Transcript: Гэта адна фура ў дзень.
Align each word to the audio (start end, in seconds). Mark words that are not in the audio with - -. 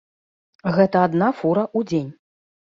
Гэта 0.77 0.97
адна 1.09 1.29
фура 1.43 1.63
ў 1.77 1.93
дзень. 1.95 2.11